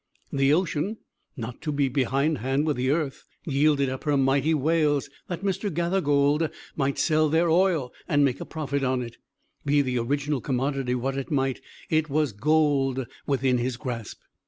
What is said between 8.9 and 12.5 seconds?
it. Be the original commodity what it might, it was